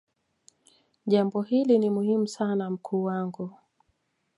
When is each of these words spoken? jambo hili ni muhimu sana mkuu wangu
jambo 1.05 1.41
hili 1.41 1.79
ni 1.79 1.89
muhimu 1.89 2.27
sana 2.27 2.69
mkuu 2.69 3.03
wangu 3.03 3.57